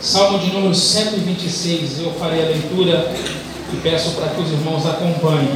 [0.00, 3.12] Salmo de número 126, eu farei a leitura
[3.72, 5.48] e peço para que os irmãos acompanhem.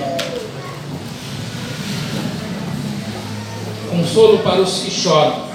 [3.91, 5.51] Consolo para os que choram.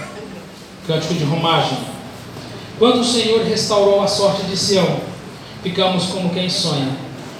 [0.86, 1.80] Cântico de romagem.
[2.78, 5.00] Quando o Senhor restaurou a sorte de Sião,
[5.64, 6.90] ficamos como quem sonha.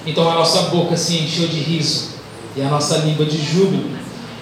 [0.04, 2.10] Então a nossa boca se encheu de riso
[2.56, 3.96] e a nossa língua de júbilo.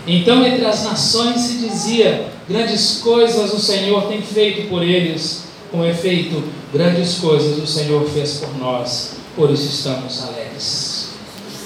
[0.07, 5.44] Então entre as nações se dizia: Grandes coisas o Senhor tem feito por eles.
[5.75, 6.41] Com efeito,
[6.73, 11.09] grandes coisas o Senhor fez por nós, por isso estamos alegres.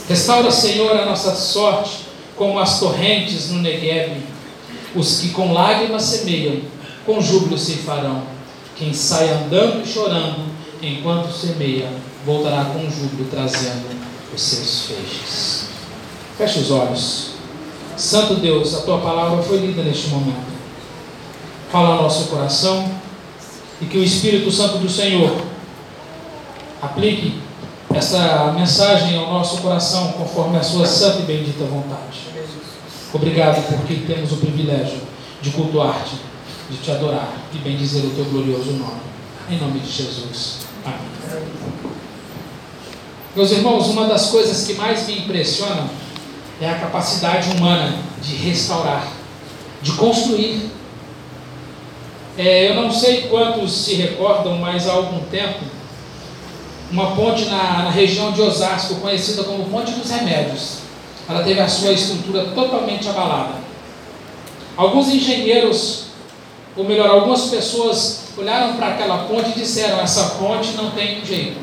[0.08, 4.22] Restaura, Senhor, a nossa sorte, como as torrentes no Negev.
[4.94, 6.62] Os que com lágrimas semeiam,
[7.04, 8.22] com júbilo se farão.
[8.76, 10.46] Quem sai andando e chorando,
[10.80, 11.90] enquanto semeia,
[12.24, 13.94] voltará com júbilo trazendo
[14.34, 15.64] os seus feixes.
[16.38, 17.32] Feche os olhos.
[17.94, 20.48] Santo Deus, a tua palavra foi lida neste momento.
[21.70, 23.06] Fala ao nosso coração
[23.80, 25.36] e que o Espírito Santo do Senhor
[26.82, 27.40] aplique
[27.94, 32.28] essa mensagem ao nosso coração conforme a sua santa e bendita vontade.
[33.12, 35.00] Obrigado porque temos o privilégio
[35.40, 36.16] de cultuar-te,
[36.70, 39.00] de te adorar e bendizer o teu glorioso nome.
[39.50, 40.58] Em nome de Jesus.
[40.84, 41.48] Amém.
[43.34, 45.88] Meus irmãos, uma das coisas que mais me impressiona
[46.60, 49.06] é a capacidade humana de restaurar,
[49.80, 50.70] de construir
[52.38, 55.58] é, eu não sei quantos se recordam, mas há algum tempo,
[56.90, 60.78] uma ponte na, na região de Osasco, conhecida como Ponte dos Remédios,
[61.28, 63.54] ela teve a sua estrutura totalmente abalada.
[64.76, 66.04] Alguns engenheiros,
[66.76, 71.58] ou melhor, algumas pessoas olharam para aquela ponte e disseram: essa ponte não tem jeito.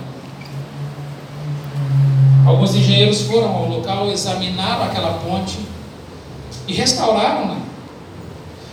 [2.45, 5.57] Alguns engenheiros foram ao local, examinaram aquela ponte
[6.67, 7.57] e restauraram-na.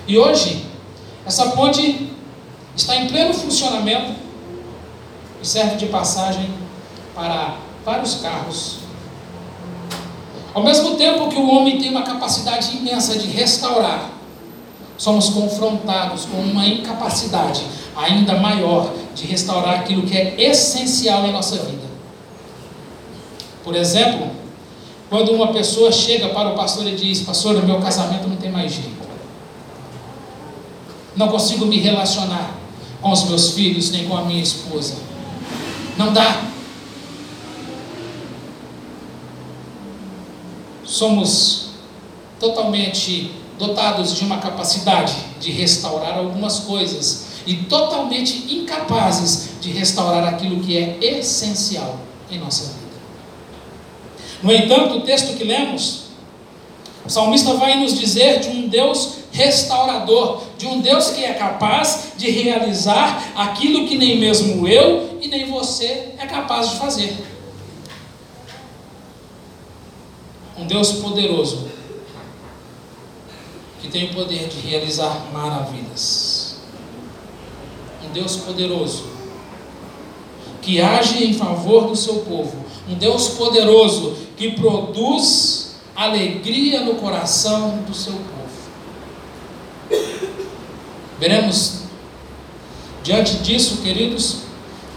[0.07, 0.72] E hoje,
[1.27, 2.11] essa ponte
[2.77, 4.13] está em pleno funcionamento
[5.41, 6.51] e serve de passagem
[7.15, 8.79] para vários carros.
[10.55, 14.11] Ao mesmo tempo que o homem tem uma capacidade imensa de restaurar,
[14.99, 17.65] somos confrontados com uma incapacidade
[17.97, 21.83] ainda maior de restaurar aquilo que é essencial em nossa vida.
[23.65, 24.31] Por exemplo,
[25.09, 28.51] quando uma pessoa chega para o pastor e diz: Pastor, o meu casamento não tem
[28.51, 29.02] mais jeito
[31.17, 32.57] não consigo me relacionar
[33.01, 34.97] com os meus filhos nem com a minha esposa.
[35.99, 36.43] Não dá.
[40.85, 41.71] Somos
[42.39, 50.61] totalmente dotados de uma capacidade de restaurar algumas coisas e totalmente incapazes de restaurar aquilo
[50.61, 51.99] que é essencial
[52.31, 52.83] em nossa vida.
[54.43, 56.05] No entanto, o texto que lemos,
[57.05, 62.13] o salmista vai nos dizer de um Deus restaurador, de um Deus que é capaz
[62.17, 67.17] de realizar aquilo que nem mesmo eu e nem você é capaz de fazer.
[70.59, 71.67] Um Deus poderoso,
[73.81, 76.61] que tem o poder de realizar maravilhas.
[78.05, 79.05] Um Deus poderoso,
[80.61, 82.63] que age em favor do seu povo.
[82.89, 88.42] Um Deus poderoso, que produz alegria no coração do seu povo.
[91.23, 91.83] Veremos,
[93.05, 94.39] diante disso, queridos,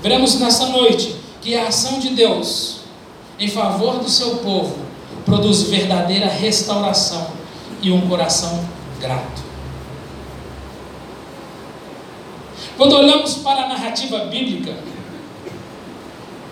[0.01, 2.77] veremos nessa noite que a ação de Deus
[3.37, 4.75] em favor do seu povo
[5.23, 7.27] produz verdadeira restauração
[7.79, 8.67] e um coração
[8.99, 9.43] grato.
[12.75, 14.75] Quando olhamos para a narrativa bíblica,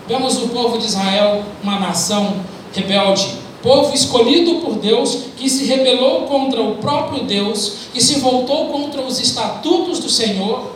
[0.06, 6.26] vemos o povo de Israel, uma nação rebelde, povo escolhido por Deus, que se rebelou
[6.26, 10.72] contra o próprio Deus, que se voltou contra os estatutos do Senhor,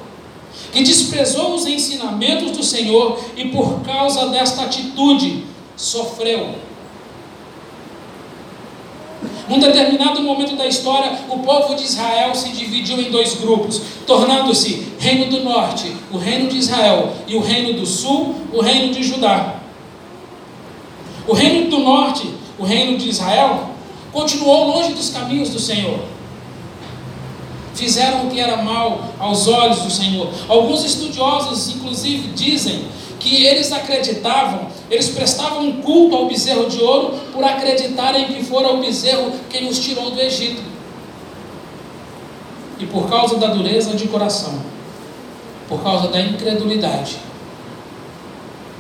[0.73, 5.45] que desprezou os ensinamentos do Senhor e por causa desta atitude
[5.77, 6.55] sofreu.
[9.51, 14.95] Num determinado momento da história, o povo de Israel se dividiu em dois grupos, tornando-se
[14.99, 19.03] Reino do Norte, o Reino de Israel, e o Reino do Sul, o Reino de
[19.03, 19.57] Judá.
[21.27, 23.71] O Reino do Norte o reino de Israel,
[24.13, 26.01] continuou longe dos caminhos do Senhor.
[27.75, 30.29] Fizeram o que era mal aos olhos do Senhor.
[30.49, 32.87] Alguns estudiosos, inclusive, dizem
[33.21, 38.73] que eles acreditavam, eles prestavam um culto ao bezerro de ouro por acreditarem que fora
[38.73, 40.63] o bezerro quem os tirou do Egito.
[42.81, 44.61] E por causa da dureza de coração,
[45.69, 47.17] por causa da incredulidade,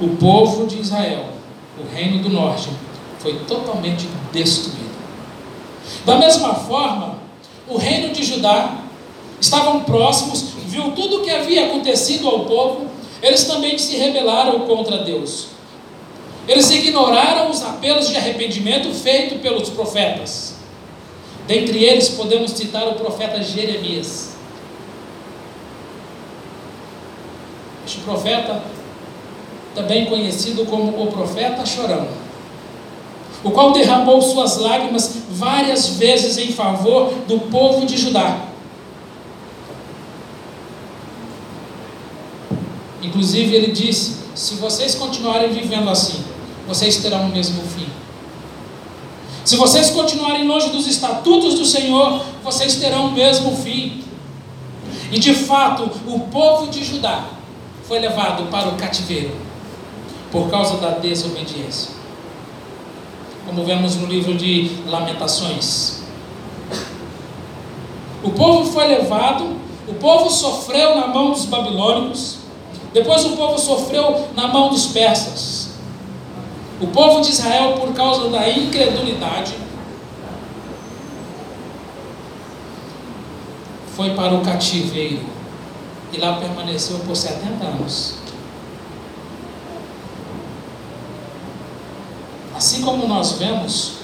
[0.00, 1.26] o povo de Israel,
[1.78, 2.68] o reino do norte,
[3.18, 4.88] foi totalmente destruído.
[6.04, 7.18] Da mesma forma,
[7.68, 8.78] o reino de Judá
[9.40, 12.88] estavam próximos, viu tudo o que havia acontecido ao povo,
[13.22, 15.48] Eles também se rebelaram contra Deus.
[16.46, 20.54] Eles ignoraram os apelos de arrependimento feitos pelos profetas.
[21.46, 24.36] Dentre eles podemos citar o profeta Jeremias.
[27.84, 28.62] Este profeta,
[29.74, 32.06] também conhecido como o profeta chorão,
[33.44, 38.46] o qual derramou suas lágrimas várias vezes em favor do povo de Judá.
[43.02, 46.24] Inclusive, ele disse: se vocês continuarem vivendo assim,
[46.66, 47.86] vocês terão o mesmo fim.
[49.44, 54.04] Se vocês continuarem longe dos estatutos do Senhor, vocês terão o mesmo fim.
[55.10, 57.24] E de fato, o povo de Judá
[57.84, 59.34] foi levado para o cativeiro
[60.30, 61.92] por causa da desobediência.
[63.48, 66.02] Como vemos no livro de Lamentações.
[68.22, 69.56] O povo foi levado,
[69.88, 72.40] o povo sofreu na mão dos babilônicos,
[72.92, 75.70] depois o povo sofreu na mão dos persas.
[76.78, 79.54] O povo de Israel, por causa da incredulidade,
[83.96, 85.24] foi para o cativeiro
[86.12, 88.27] e lá permaneceu por 70 anos.
[92.58, 93.98] Assim como nós vemos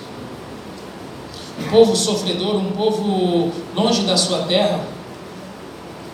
[1.59, 4.79] um povo sofredor, um povo longe da sua terra,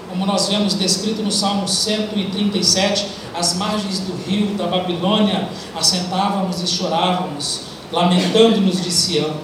[0.09, 6.67] como nós vemos descrito no Salmo 137, às margens do rio da Babilônia, assentávamos e
[6.67, 9.35] chorávamos, lamentando-nos de Sião.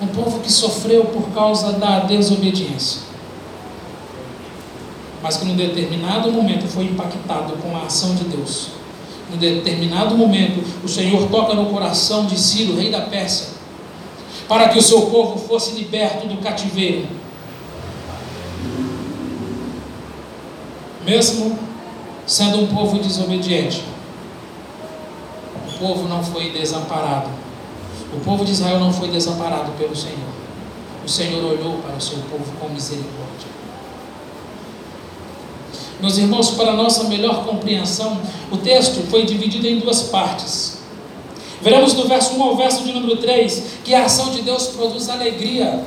[0.00, 3.00] Um povo que sofreu por causa da desobediência,
[5.20, 8.77] mas que num determinado momento foi impactado com a ação de Deus.
[9.30, 13.48] Num determinado momento, o Senhor toca no coração de Ciro, rei da Pérsia,
[14.48, 17.18] para que o seu povo fosse liberto do cativeiro
[21.08, 21.58] mesmo
[22.26, 23.82] sendo um povo desobediente,
[25.66, 27.30] o povo não foi desamparado.
[28.12, 30.28] O povo de Israel não foi desamparado pelo Senhor.
[31.04, 33.57] O Senhor olhou para o seu povo com misericórdia.
[36.00, 40.78] Meus irmãos, para nossa melhor compreensão, o texto foi dividido em duas partes.
[41.60, 45.08] Veremos do verso 1 ao verso de número 3 que a ação de Deus produz
[45.08, 45.84] alegria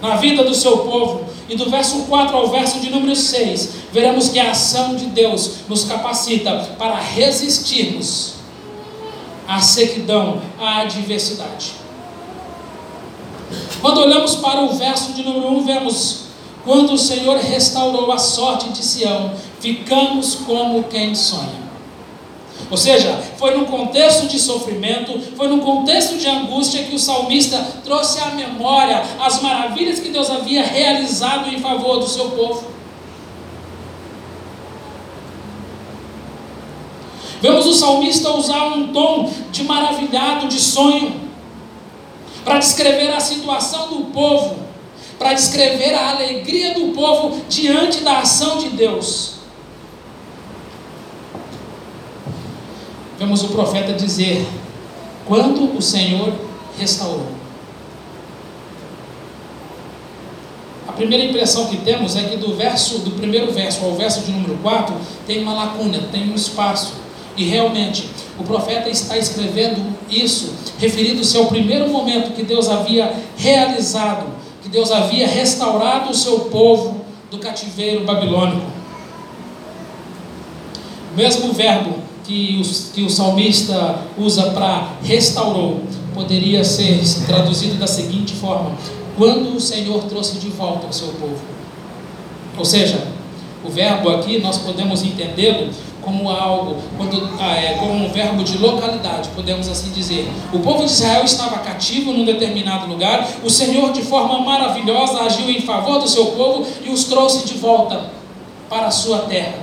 [0.00, 1.24] na vida do seu povo.
[1.48, 5.56] E do verso 4 ao verso de número 6, veremos que a ação de Deus
[5.68, 8.34] nos capacita para resistirmos
[9.46, 11.72] à sequidão, à adversidade.
[13.80, 16.21] Quando olhamos para o verso de número 1, vemos
[16.64, 21.62] quando o Senhor restaurou a sorte de Sião, ficamos como quem sonha.
[22.70, 27.58] Ou seja, foi num contexto de sofrimento, foi num contexto de angústia que o salmista
[27.84, 32.72] trouxe à memória as maravilhas que Deus havia realizado em favor do seu povo.
[37.42, 41.20] Vemos o salmista usar um tom de maravilhado, de sonho,
[42.44, 44.56] para descrever a situação do povo,
[45.22, 49.32] para descrever a alegria do povo diante da ação de Deus.
[53.22, 54.44] vemos o profeta dizer:
[55.24, 56.32] quando o Senhor
[56.76, 57.26] restaurou.
[60.88, 64.32] A primeira impressão que temos é que do verso do primeiro verso ao verso de
[64.32, 64.94] número 4
[65.26, 66.94] tem uma lacuna, tem um espaço.
[67.34, 74.26] E realmente, o profeta está escrevendo isso, referindo-se ao primeiro momento que Deus havia realizado,
[74.72, 78.66] Deus havia restaurado o seu povo do cativeiro babilônico.
[81.12, 85.82] O mesmo verbo que o, que o salmista usa para restaurou
[86.14, 88.72] poderia ser traduzido da seguinte forma:
[89.18, 91.42] quando o Senhor trouxe de volta o seu povo.
[92.56, 93.06] Ou seja,
[93.62, 95.70] o verbo aqui nós podemos entendê-lo
[96.02, 100.28] como algo, quando, ah, é, como um verbo de localidade, podemos assim dizer.
[100.52, 105.48] O povo de Israel estava cativo num determinado lugar, o Senhor, de forma maravilhosa, agiu
[105.48, 108.10] em favor do seu povo e os trouxe de volta
[108.68, 109.62] para a sua terra.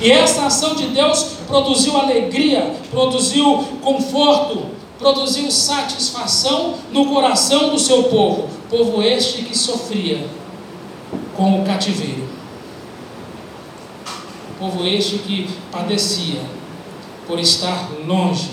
[0.00, 4.66] E essa ação de Deus produziu alegria, produziu conforto,
[4.98, 10.26] produziu satisfação no coração do seu povo, povo este que sofria
[11.36, 12.28] com o cativeiro,
[14.62, 16.40] povo este que padecia
[17.26, 18.50] por estar longe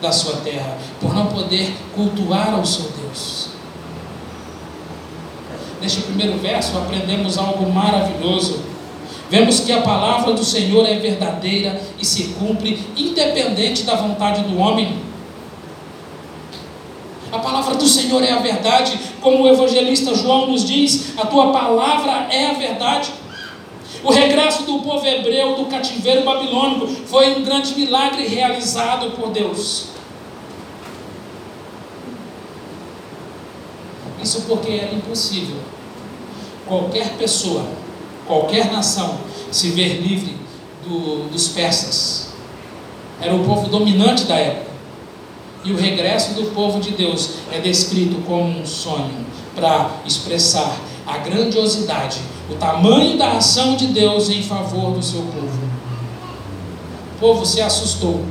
[0.00, 3.50] da sua terra, por não poder cultuar ao seu Deus.
[5.82, 8.70] Neste primeiro verso aprendemos algo maravilhoso
[9.30, 14.58] Vemos que a palavra do Senhor é verdadeira e se cumpre, independente da vontade do
[14.58, 14.98] homem.
[17.30, 21.52] A palavra do Senhor é a verdade, como o evangelista João nos diz: a tua
[21.52, 23.12] palavra é a verdade.
[24.02, 29.88] O regresso do povo hebreu do cativeiro babilônico foi um grande milagre realizado por Deus.
[34.22, 35.56] Isso porque era impossível
[36.66, 37.64] qualquer pessoa,
[38.26, 39.18] qualquer nação
[39.50, 40.36] se ver livre
[40.84, 42.30] do, dos persas.
[43.20, 44.70] Era o povo dominante da época.
[45.64, 50.74] E o regresso do povo de Deus é descrito como um sonho para expressar
[51.06, 55.70] a grandiosidade, o tamanho da ação de Deus em favor do seu povo.
[57.16, 58.24] O povo se assustou.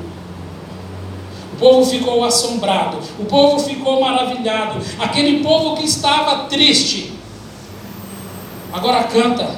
[1.53, 2.97] O povo ficou assombrado.
[3.17, 4.79] O povo ficou maravilhado.
[4.99, 7.13] Aquele povo que estava triste,
[8.73, 9.49] agora canta,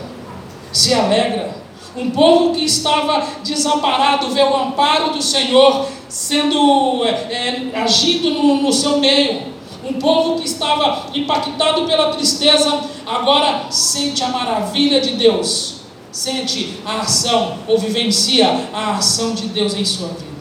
[0.71, 1.61] se alegra.
[1.95, 8.61] Um povo que estava desamparado vê o amparo do Senhor sendo é, é, agindo no,
[8.61, 9.50] no seu meio.
[9.91, 15.81] Um povo que estava impactado pela tristeza, agora sente a maravilha de Deus,
[16.13, 20.31] sente a ação ou vivencia a ação de Deus em sua vida.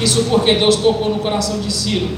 [0.00, 2.10] Isso porque Deus tocou no coração de Ciro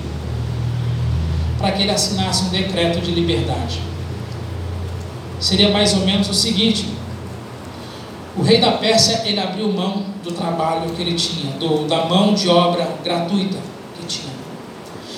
[1.58, 3.78] para que ele assinasse um decreto de liberdade.
[5.38, 6.88] Seria mais ou menos o seguinte:
[8.34, 12.32] o rei da Pérsia ele abriu mão do trabalho que ele tinha, do, da mão
[12.32, 13.75] de obra gratuita.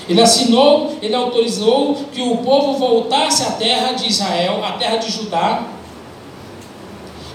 [0.09, 5.11] Ele assinou, ele autorizou que o povo voltasse à terra de Israel, à terra de
[5.11, 5.67] Judá,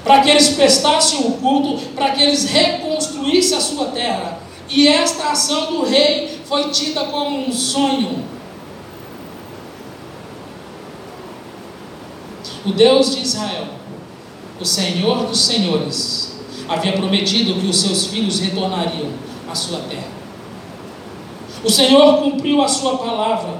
[0.04, 4.40] para que eles prestassem o culto, para que eles reconstruíssem a sua terra.
[4.70, 8.24] E esta ação do rei foi tida como um sonho.
[12.66, 13.84] O Deus de Israel
[14.64, 16.38] o Senhor dos Senhores
[16.70, 19.10] havia prometido que os seus filhos retornariam
[19.50, 20.23] à sua terra.
[21.64, 23.60] O Senhor cumpriu a sua palavra.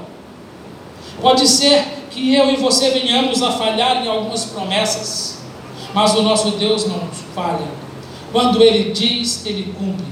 [1.20, 5.38] Pode ser que eu e você venhamos a falhar em algumas promessas,
[5.94, 7.00] mas o nosso Deus não
[7.34, 7.66] falha.
[8.30, 10.06] Quando Ele diz, Ele cumpre.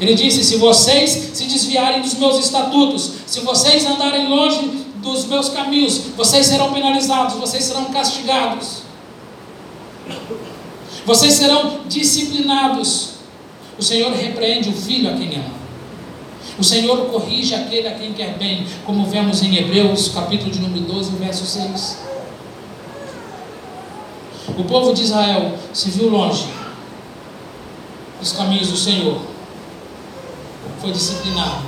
[0.00, 4.58] Ele disse: Se vocês se desviarem dos meus estatutos, se vocês andarem longe
[4.96, 8.82] dos meus caminhos, vocês serão penalizados, vocês serão castigados.
[11.04, 13.14] Vocês serão disciplinados.
[13.78, 15.59] O Senhor repreende o filho a quem ama.
[16.60, 20.84] O Senhor corrige aquele a quem quer bem, como vemos em Hebreus, capítulo de número
[20.84, 21.98] 12, verso 6.
[24.58, 26.46] O povo de Israel se viu longe
[28.20, 29.22] dos caminhos do Senhor.
[30.82, 31.62] Foi disciplinado.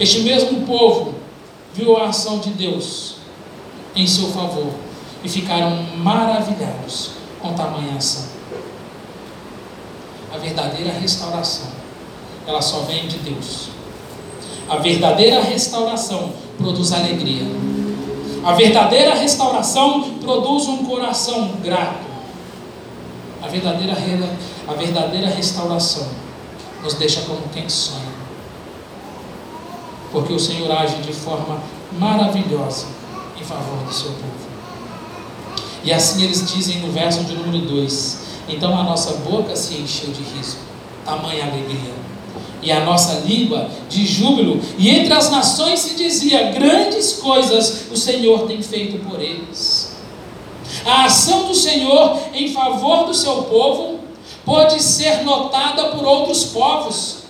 [0.00, 1.14] Este mesmo povo
[1.74, 3.16] viu a ação de Deus
[3.94, 4.72] em seu favor
[5.22, 8.24] e ficaram maravilhados com tamanha ação.
[10.32, 11.66] A verdadeira restauração,
[12.46, 13.81] ela só vem de Deus.
[14.72, 17.44] A verdadeira restauração produz alegria.
[18.42, 22.00] A verdadeira restauração produz um coração grato.
[23.42, 23.92] A verdadeira,
[24.66, 26.08] a verdadeira restauração
[26.82, 28.14] nos deixa como quem sonha.
[30.10, 31.60] Porque o Senhor age de forma
[31.98, 32.86] maravilhosa
[33.38, 34.52] em favor do seu povo.
[35.84, 40.10] E assim eles dizem no verso de número 2: Então a nossa boca se encheu
[40.12, 40.56] de riso,
[41.04, 41.92] tamanha alegria,
[42.62, 47.96] e a nossa língua de júbilo, e entre as nações se dizia: Grandes coisas o
[47.96, 49.92] Senhor tem feito por eles.
[50.86, 54.00] A ação do Senhor em favor do seu povo
[54.44, 57.22] pode ser notada por outros povos.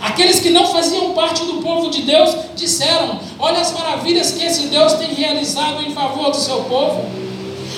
[0.00, 4.66] Aqueles que não faziam parte do povo de Deus disseram: Olha as maravilhas que esse
[4.66, 7.04] Deus tem realizado em favor do seu povo.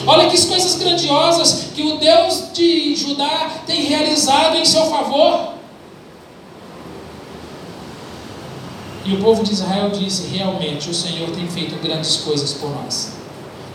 [0.06, 5.55] Olha que coisas grandiosas que o Deus de Judá tem realizado em seu favor.
[9.06, 13.12] E o povo de Israel disse: realmente o Senhor tem feito grandes coisas por nós.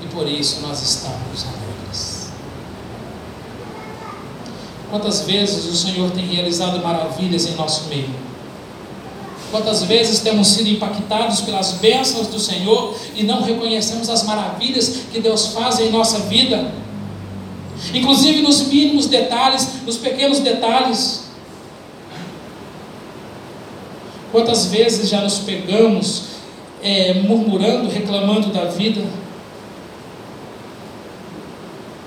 [0.03, 2.31] E por isso nós estamos alegres.
[4.89, 8.09] Quantas vezes o Senhor tem realizado maravilhas em nosso meio?
[9.49, 15.21] Quantas vezes temos sido impactados pelas bênçãos do Senhor e não reconhecemos as maravilhas que
[15.21, 16.73] Deus faz em nossa vida?
[17.93, 21.20] Inclusive nos mínimos detalhes, nos pequenos detalhes.
[24.31, 26.23] Quantas vezes já nos pegamos
[26.81, 29.01] é, murmurando, reclamando da vida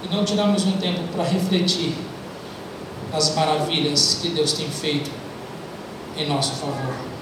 [0.02, 1.94] e não tiramos um tempo para refletir
[3.12, 5.10] nas maravilhas que Deus tem feito
[6.16, 7.14] em nosso favor?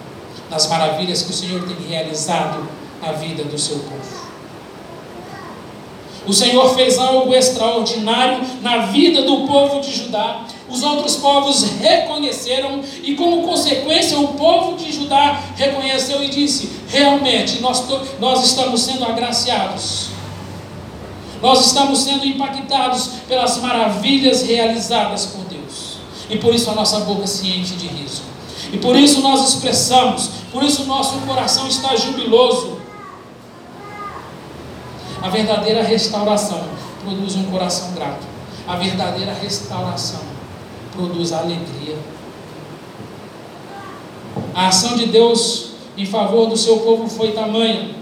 [0.52, 2.68] das maravilhas que o Senhor tem realizado
[3.00, 4.32] na vida do seu povo.
[6.26, 10.44] O Senhor fez algo extraordinário na vida do povo de Judá.
[10.69, 17.61] Os outros povos reconheceram e, como consequência, o povo de Judá reconheceu e disse: realmente,
[17.61, 17.85] nós,
[18.19, 20.09] nós estamos sendo agraciados.
[21.42, 25.97] Nós estamos sendo impactados pelas maravilhas realizadas por Deus.
[26.31, 28.23] E por isso a nossa boca se enche de riso.
[28.73, 32.81] E por isso nós expressamos, por isso o nosso coração está jubiloso.
[35.21, 36.62] A verdadeira restauração
[37.02, 38.25] produz um coração grato.
[38.66, 40.32] A verdadeira restauração
[40.92, 41.99] produz alegria.
[44.54, 47.94] A ação de Deus em favor do seu povo foi tamanha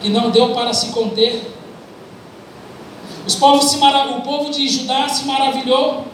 [0.00, 1.54] que não deu para se conter.
[3.26, 6.06] Os povos se o povo de Judá se maravilhou.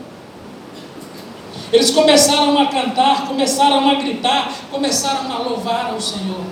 [1.72, 6.44] Eles começaram a cantar, começaram a gritar, começaram a louvar ao Senhor.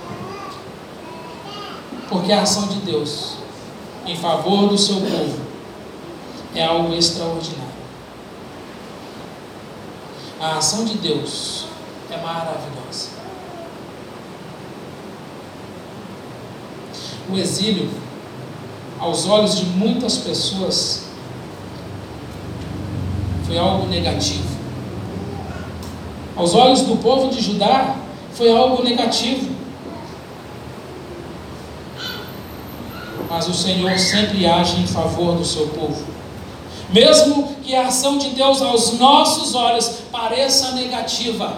[2.09, 3.35] Porque a ação de Deus
[4.05, 5.39] em favor do seu povo
[6.53, 7.72] é algo extraordinário.
[10.43, 11.67] A ação de Deus
[12.11, 13.11] é maravilhosa.
[17.31, 17.89] O exílio,
[18.99, 21.05] aos olhos de muitas pessoas,
[23.47, 24.49] foi algo negativo.
[26.35, 27.95] Aos olhos do povo de Judá,
[28.33, 29.49] foi algo negativo.
[33.29, 36.12] Mas o Senhor sempre age em favor do seu povo.
[36.93, 41.57] Mesmo que a ação de Deus aos nossos olhos pareça negativa,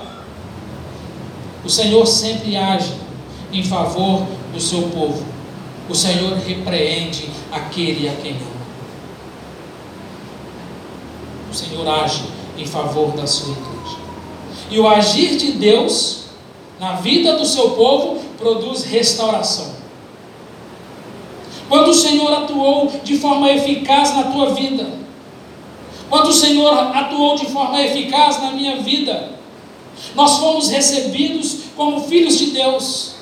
[1.64, 2.94] o Senhor sempre age
[3.52, 5.26] em favor do seu povo.
[5.90, 8.56] O Senhor repreende aquele a quem ama.
[11.52, 12.24] O Senhor age
[12.58, 13.98] em favor da sua igreja.
[14.72, 16.28] E o agir de Deus
[16.80, 19.76] na vida do seu povo produz restauração.
[21.68, 25.05] Quando o Senhor atuou de forma eficaz na tua vida,
[26.10, 29.32] quando o Senhor atuou de forma eficaz na minha vida,
[30.14, 33.16] nós fomos recebidos como filhos de Deus.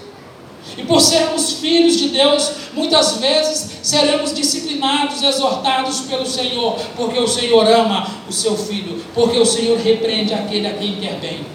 [0.78, 7.28] E por sermos filhos de Deus, muitas vezes seremos disciplinados, exortados pelo Senhor, porque o
[7.28, 11.46] Senhor ama o seu filho, porque o Senhor repreende aquele a quem quer bem.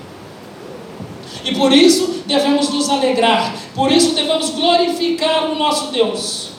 [1.44, 6.50] E por isso devemos nos alegrar, por isso devemos glorificar o nosso Deus.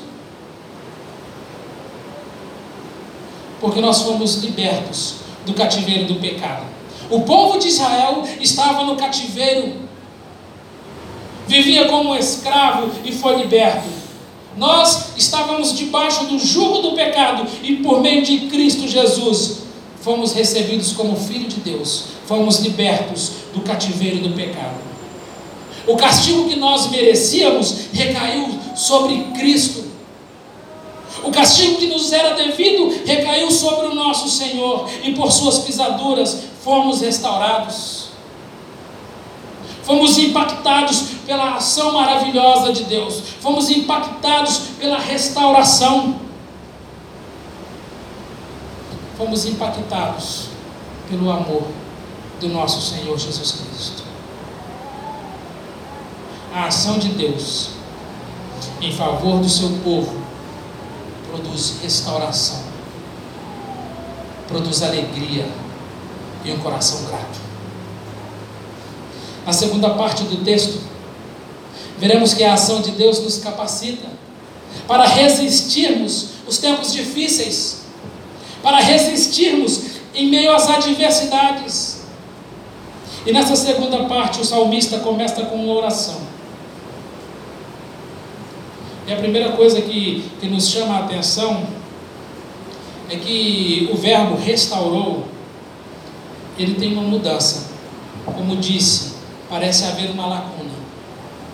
[3.59, 6.65] Porque nós fomos libertos do cativeiro do pecado.
[7.09, 9.89] O povo de Israel estava no cativeiro
[11.49, 13.89] vivia como escravo e foi liberto.
[14.55, 19.63] Nós estávamos debaixo do jugo do pecado e por meio de Cristo Jesus
[19.99, 24.75] fomos recebidos como filho de Deus, fomos libertos do cativeiro do pecado.
[25.87, 29.88] O castigo que nós merecíamos recaiu sobre Cristo.
[31.23, 36.43] O castigo que nos era devido recaiu sobre o nosso Senhor, e por suas pisaduras
[36.63, 38.09] fomos restaurados.
[39.83, 43.21] Fomos impactados pela ação maravilhosa de Deus.
[43.41, 46.19] Fomos impactados pela restauração.
[49.17, 50.49] Fomos impactados
[51.09, 51.63] pelo amor
[52.39, 54.03] do nosso Senhor Jesus Cristo.
[56.53, 57.69] A ação de Deus
[58.81, 60.18] em favor do seu povo
[61.29, 62.63] produz restauração,
[64.47, 65.47] produz alegria
[66.43, 67.49] e um coração grato
[69.49, 70.79] a segunda parte do texto,
[71.97, 74.07] veremos que a ação de Deus nos capacita
[74.87, 77.81] para resistirmos os tempos difíceis,
[78.61, 79.81] para resistirmos
[80.13, 82.01] em meio às adversidades.
[83.25, 86.28] E nessa segunda parte, o salmista começa com uma oração.
[89.09, 91.63] E a primeira coisa que, que nos chama a atenção
[93.09, 95.23] é que o verbo restaurou,
[96.59, 97.71] ele tem uma mudança.
[98.23, 99.13] Como disse,
[99.49, 100.69] parece haver uma lacuna.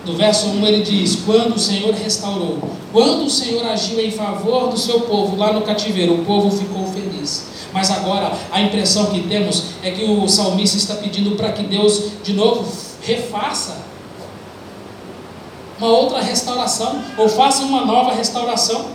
[0.04, 2.58] No verso 1 ele diz: Quando o Senhor restaurou,
[2.92, 6.86] quando o Senhor agiu em favor do seu povo lá no cativeiro, o povo ficou
[6.92, 7.46] feliz.
[7.72, 12.10] Mas agora a impressão que temos é que o salmista está pedindo para que Deus
[12.22, 13.85] de novo refaça
[15.78, 18.86] uma outra restauração, ou faça uma nova restauração.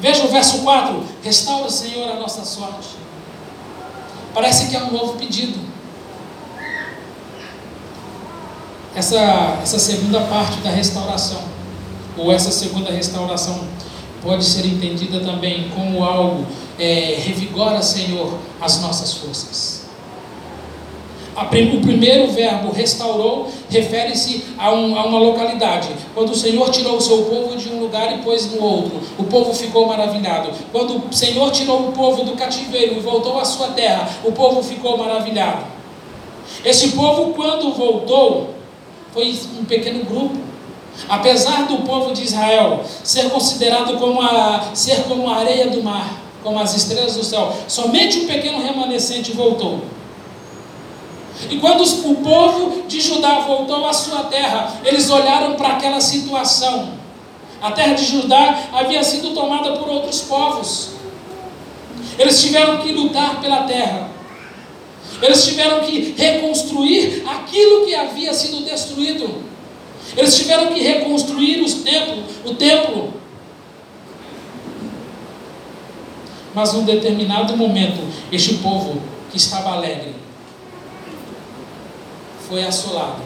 [0.00, 2.96] Veja o verso 4: Restaura, Senhor, a nossa sorte.
[4.32, 5.68] Parece que é um novo pedido.
[8.98, 11.40] essa, essa segunda parte da restauração,
[12.16, 13.60] ou essa segunda restauração,
[14.22, 16.46] pode ser entendida também como algo
[16.78, 19.77] é, revigora, Senhor, as nossas forças.
[21.40, 25.88] O primeiro verbo, restaurou, refere-se a, um, a, uma localidade.
[26.12, 29.22] Quando o Senhor tirou o seu povo de um lugar e pôs no outro, o
[29.22, 30.50] povo ficou maravilhado.
[30.72, 34.64] Quando o Senhor tirou o povo do cativeiro e voltou à sua terra, o povo
[34.64, 35.64] ficou maravilhado.
[36.64, 38.50] Esse povo, quando voltou,
[39.12, 40.36] foi um pequeno grupo.
[41.08, 46.20] Apesar do povo de Israel ser considerado como a, ser como a areia do mar,
[46.42, 49.80] como as estrelas do céu, somente um pequeno remanescente voltou.
[51.50, 56.98] E quando o povo de Judá voltou à sua terra, eles olharam para aquela situação.
[57.62, 60.90] A terra de Judá havia sido tomada por outros povos.
[62.18, 64.08] Eles tiveram que lutar pela terra.
[65.22, 69.44] Eles tiveram que reconstruir aquilo que havia sido destruído.
[70.16, 73.14] Eles tiveram que reconstruir os templos, o templo.
[76.54, 78.00] Mas num determinado momento,
[78.32, 80.27] este povo que estava alegre
[82.48, 83.22] foi assolado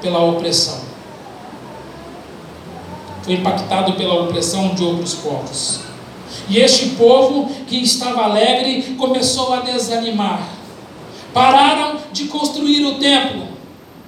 [0.00, 0.80] pela opressão.
[3.22, 5.80] Foi impactado pela opressão de outros povos.
[6.48, 10.48] E este povo que estava alegre começou a desanimar.
[11.34, 13.48] Pararam de construir o templo.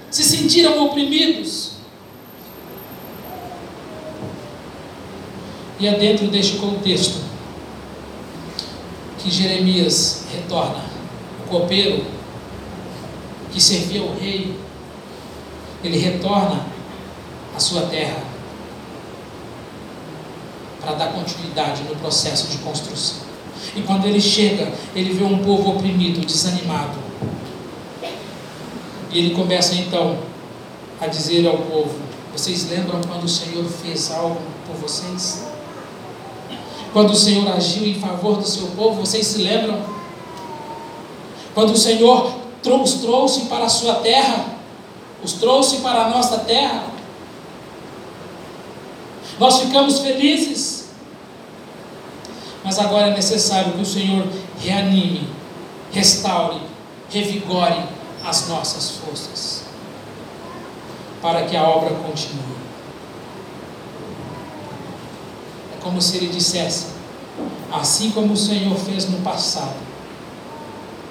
[0.09, 1.73] Se sentiram oprimidos.
[5.79, 7.21] E é dentro deste contexto
[9.19, 10.83] que Jeremias retorna,
[11.45, 12.05] o copeiro
[13.51, 14.55] que servia o rei,
[15.83, 16.65] ele retorna
[17.55, 18.23] à sua terra
[20.79, 23.17] para dar continuidade no processo de construção.
[23.75, 26.97] E quando ele chega, ele vê um povo oprimido, desanimado.
[29.11, 30.17] E ele começa então
[30.99, 31.95] a dizer ao povo:
[32.35, 35.45] Vocês lembram quando o Senhor fez algo por vocês?
[36.91, 39.81] Quando o Senhor agiu em favor do seu povo, vocês se lembram?
[41.53, 44.45] Quando o Senhor os trouxe para a sua terra,
[45.23, 46.85] os trouxe para a nossa terra.
[49.39, 50.89] Nós ficamos felizes,
[52.63, 54.27] mas agora é necessário que o Senhor
[54.59, 55.27] reanime,
[55.91, 56.61] restaure,
[57.09, 57.83] revigore
[58.23, 59.63] as nossas forças,
[61.21, 62.61] para que a obra continue.
[65.75, 66.87] É como se ele dissesse:
[67.71, 69.77] assim como o Senhor fez no passado,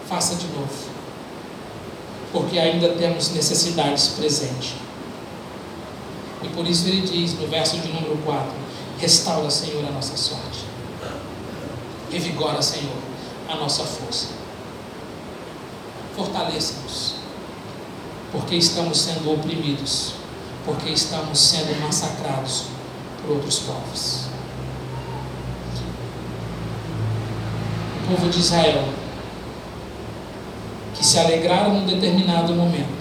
[0.08, 0.89] faça de novo
[2.32, 4.74] porque ainda temos necessidades presentes.
[6.42, 8.50] E por isso ele diz no verso de número 4:
[8.98, 10.64] Restaura, Senhor, a nossa sorte.
[12.10, 12.96] Revigora, Senhor,
[13.48, 14.28] a nossa força.
[16.16, 17.14] Fortaleça-nos,
[18.32, 20.14] porque estamos sendo oprimidos,
[20.64, 22.64] porque estamos sendo massacrados
[23.22, 24.24] por outros povos.
[28.02, 28.99] O povo de Israel
[30.94, 33.00] que se alegraram num determinado momento.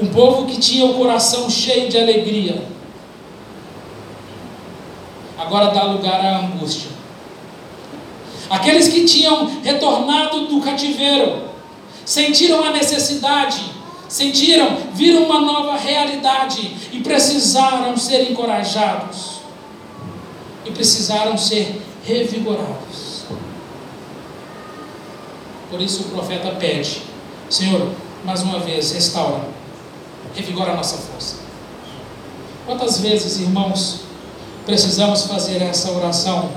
[0.00, 2.62] Um povo que tinha o coração cheio de alegria,
[5.36, 6.90] agora dá lugar à angústia.
[8.48, 11.48] Aqueles que tinham retornado do cativeiro,
[12.04, 13.60] sentiram a necessidade,
[14.08, 19.40] sentiram, viram uma nova realidade e precisaram ser encorajados,
[20.64, 23.17] e precisaram ser revigorados.
[25.70, 27.02] Por isso o profeta pede:
[27.50, 27.92] Senhor,
[28.24, 29.42] mais uma vez, restaura,
[30.34, 31.36] revigora a nossa força.
[32.66, 34.00] Quantas vezes, irmãos,
[34.66, 36.50] precisamos fazer essa oração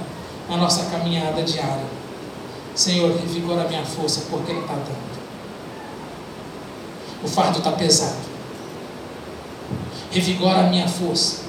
[0.49, 1.85] na nossa caminhada diária?
[2.75, 5.11] Senhor, revigora a minha força, porque não está dando.
[7.23, 8.17] O fardo está pesado.
[10.11, 11.43] Revigora a minha força.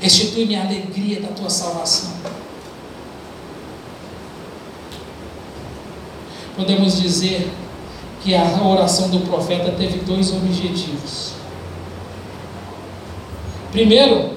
[0.00, 2.10] Restitui-me a alegria da tua salvação.
[6.56, 7.52] Podemos dizer
[8.22, 11.32] que a oração do profeta teve dois objetivos.
[13.70, 14.30] Primeiro,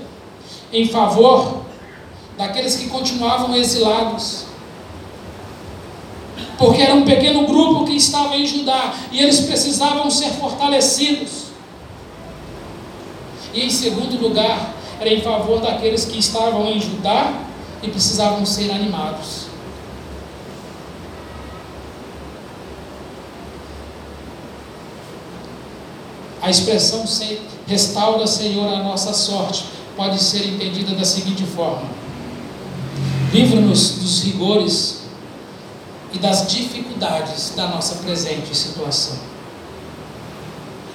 [0.74, 1.62] em favor
[2.38, 4.46] daqueles que continuavam exilados.
[6.58, 11.48] Porque era um pequeno grupo que estava em Judá e eles precisavam ser fortalecidos.
[13.54, 17.34] E em segundo lugar, era em favor daqueles que estavam em Judá
[17.82, 19.47] e precisavam ser animados.
[26.48, 27.04] A expressão
[27.68, 29.66] restaura, Senhor, a nossa sorte
[29.98, 31.84] pode ser entendida da seguinte forma:
[33.34, 35.02] livra-nos dos rigores
[36.14, 39.18] e das dificuldades da nossa presente situação.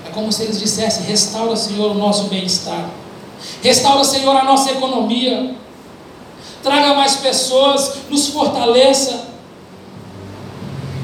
[0.06, 2.88] É como se eles dissessem: restaura, Senhor, o nosso bem-estar,
[3.62, 5.54] restaura, Senhor, a nossa economia,
[6.62, 9.26] traga mais pessoas, nos fortaleça,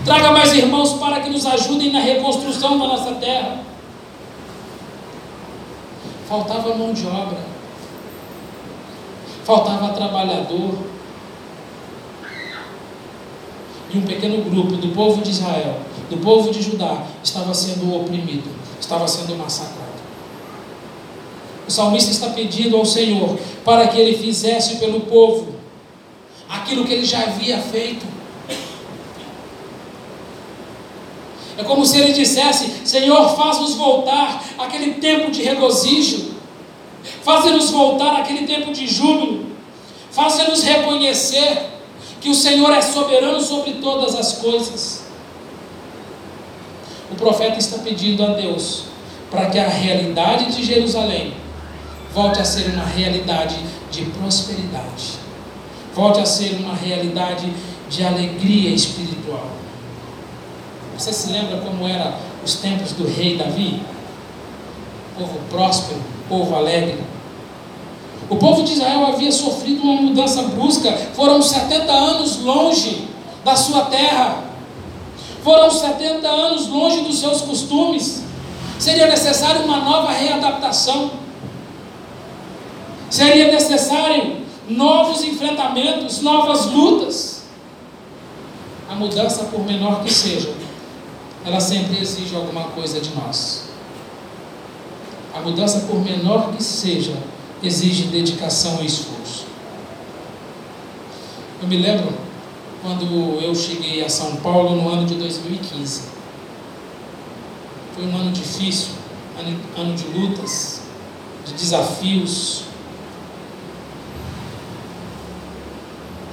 [0.07, 3.68] traga mais irmãos para que nos ajudem na reconstrução da nossa terra
[6.29, 7.39] faltava mão de obra,
[9.45, 10.75] faltava trabalhador.
[13.91, 18.51] E um pequeno grupo do povo de Israel, do povo de Judá, estava sendo oprimido,
[18.79, 19.89] estava sendo massacrado.
[21.67, 25.55] O salmista está pedindo ao Senhor para que ele fizesse pelo povo
[26.49, 28.07] aquilo que ele já havia feito.
[31.59, 36.35] É como se ele dissesse: Senhor, faz-nos voltar aquele tempo de regozijo,
[37.25, 39.47] faz-nos voltar aquele tempo de júbilo,
[40.13, 41.67] faz-nos reconhecer
[42.21, 45.03] que o Senhor é soberano sobre todas as coisas.
[47.11, 48.85] O profeta está pedindo a Deus
[49.29, 51.35] para que a realidade de Jerusalém
[52.15, 53.57] volte a ser uma realidade
[53.91, 55.15] de prosperidade,
[55.95, 57.53] volte a ser uma realidade
[57.91, 59.58] de alegria espiritual.
[60.99, 62.13] Você se lembra como eram
[62.45, 63.81] os tempos do rei Davi?
[65.17, 66.99] Povo próspero, povo alegre.
[68.29, 73.07] O povo de Israel havia sofrido uma mudança brusca, foram 70 anos longe
[73.45, 74.43] da sua terra,
[75.45, 78.25] foram 70 anos longe dos seus costumes.
[78.77, 81.13] Seria necessário uma nova readaptação,
[83.09, 87.45] seria necessário novos enfrentamentos, novas lutas.
[88.91, 90.53] A mudança, por menor que seja,
[91.49, 93.65] ela sempre exige alguma coisa de nós.
[95.35, 97.17] A mudança, por menor que seja,
[97.63, 99.47] exige dedicação e esforço.
[101.63, 102.13] Eu me lembro
[102.83, 106.03] quando eu cheguei a São Paulo no ano de 2015.
[107.95, 108.91] Foi um ano difícil,
[109.39, 110.83] ano, ano de lutas,
[111.47, 112.65] de desafios.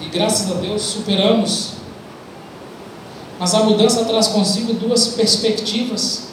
[0.01, 1.75] E graças a Deus superamos
[3.39, 6.29] mas a mudança traz consigo duas perspectivas.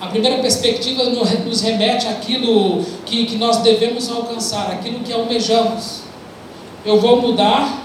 [0.00, 6.02] A primeira perspectiva nos remete àquilo que, que nós devemos alcançar, aquilo que almejamos.
[6.84, 7.84] Eu vou mudar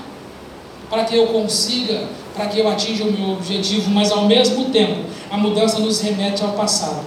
[0.89, 5.10] para que eu consiga, para que eu atinja o meu objetivo, mas ao mesmo tempo,
[5.30, 7.04] a mudança nos remete ao passado,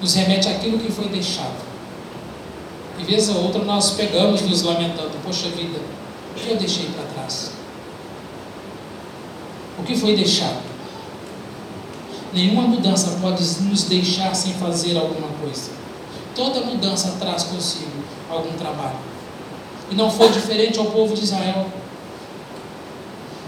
[0.00, 1.70] nos remete àquilo que foi deixado.
[2.98, 5.78] E vez ou outra nós pegamos nos lamentando: Poxa vida,
[6.34, 7.59] o que eu deixei para trás?
[9.80, 10.60] O que foi deixado?
[12.34, 15.70] Nenhuma mudança pode nos deixar sem fazer alguma coisa.
[16.34, 18.98] Toda mudança traz consigo algum trabalho.
[19.90, 21.66] E não foi diferente ao povo de Israel.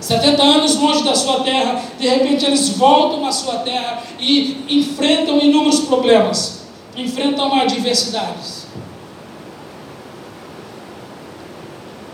[0.01, 5.39] 70 anos longe da sua terra, de repente eles voltam à sua terra e enfrentam
[5.39, 6.63] inúmeros problemas,
[6.97, 8.67] enfrentam adversidades.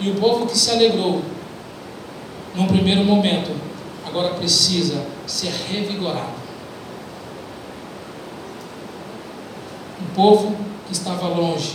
[0.00, 1.22] E o povo que se alegrou,
[2.54, 3.67] num primeiro momento,
[4.08, 6.38] agora precisa ser revigorado.
[10.00, 11.74] Um povo que estava longe,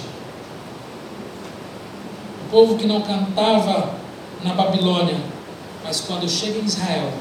[2.46, 3.96] um povo que não cantava
[4.44, 5.18] na Babilônia,
[5.84, 7.12] mas quando chega em Israel,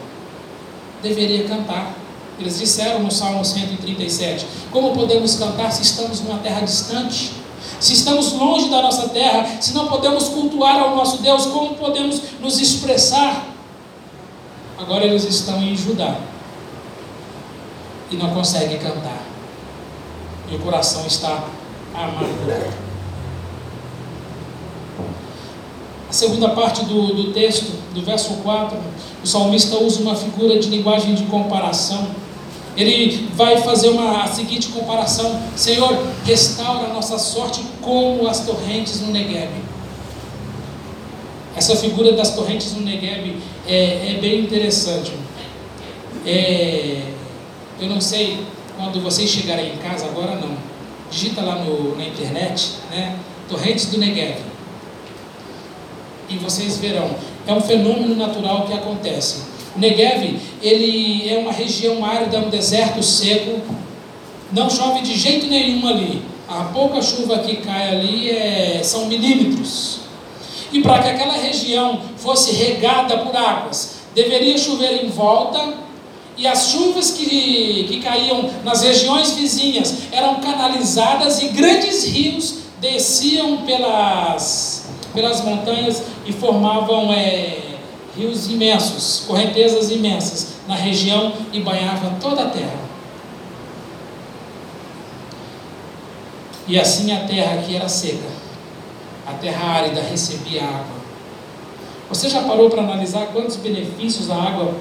[1.02, 1.94] deveria cantar.
[2.38, 7.32] Eles disseram no Salmo 137: Como podemos cantar se estamos numa terra distante?
[7.78, 12.22] Se estamos longe da nossa terra, se não podemos cultuar ao nosso Deus, como podemos
[12.40, 13.51] nos expressar?
[14.82, 16.18] Agora eles estão em Judá
[18.10, 19.22] e não conseguem cantar.
[20.50, 21.44] E o coração está
[21.94, 22.82] amargurado.
[26.10, 28.76] A segunda parte do, do texto, do verso 4,
[29.22, 32.08] o salmista usa uma figura de linguagem de comparação.
[32.76, 39.00] Ele vai fazer uma, a seguinte comparação: Senhor, restaura a nossa sorte como as torrentes
[39.00, 39.61] no Negev.
[41.62, 43.36] Essa figura das torrentes no Negev
[43.68, 45.12] é, é bem interessante.
[46.26, 47.02] É,
[47.80, 48.40] eu não sei
[48.76, 50.56] quando vocês chegarem em casa, agora não.
[51.08, 53.16] Digita lá no, na internet, né?
[53.48, 54.38] Torrentes do Negev.
[56.28, 57.08] E vocês verão.
[57.46, 59.42] É um fenômeno natural que acontece.
[59.76, 63.60] O Negev, ele é uma região árida, um deserto seco.
[64.50, 66.22] Não chove de jeito nenhum ali.
[66.48, 70.01] A pouca chuva que cai ali é, são milímetros.
[70.72, 75.74] E para que aquela região fosse regada por águas, deveria chover em volta,
[76.36, 83.58] e as chuvas que, que caíam nas regiões vizinhas eram canalizadas e grandes rios desciam
[83.58, 87.58] pelas, pelas montanhas e formavam é,
[88.16, 92.80] rios imensos, correntezas imensas na região e banhavam toda a terra.
[96.66, 98.41] E assim a terra que era seca
[99.26, 101.02] a terra árida recebia água.
[102.08, 104.74] Você já parou para analisar quantos benefícios a água,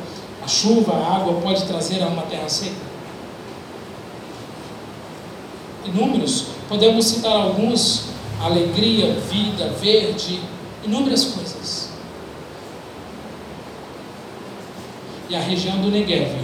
[0.44, 2.92] a chuva, a água pode trazer a uma terra seca?
[5.86, 8.06] Inúmeros, podemos citar alguns:
[8.42, 10.42] alegria, vida, verde,
[10.84, 11.90] inúmeras coisas.
[15.30, 16.36] E a região do Negev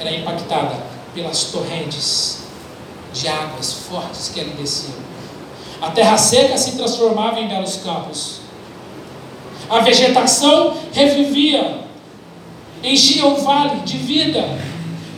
[0.00, 0.82] era impactada
[1.14, 2.40] pelas torrentes
[3.12, 5.03] de águas fortes que ali desciam.
[5.80, 8.40] A terra seca se transformava em belos campos.
[9.68, 11.80] A vegetação revivia,
[12.82, 14.58] enchia o vale de vida.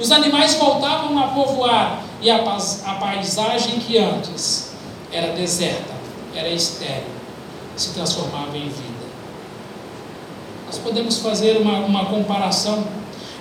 [0.00, 4.70] Os animais voltavam a povoar e a, a paisagem que antes
[5.12, 5.94] era deserta,
[6.34, 7.04] era estéril,
[7.76, 9.06] se transformava em vida.
[10.66, 12.84] Nós podemos fazer uma, uma comparação.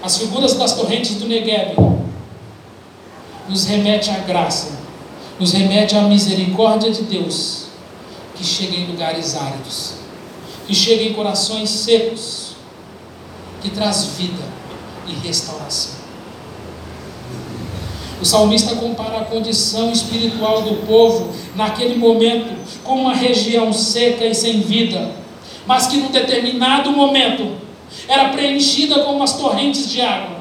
[0.01, 1.75] As figuras das torrentes do Negev
[3.49, 4.71] nos remete à graça,
[5.39, 7.65] nos remete à misericórdia de Deus,
[8.35, 9.93] que chega em lugares áridos,
[10.67, 12.55] que chega em corações secos,
[13.61, 14.43] que traz vida
[15.07, 15.95] e restauração.
[18.21, 24.33] O salmista compara a condição espiritual do povo naquele momento com uma região seca e
[24.33, 25.11] sem vida,
[25.65, 27.57] mas que num determinado momento
[28.07, 30.35] era preenchida com umas torrentes de água.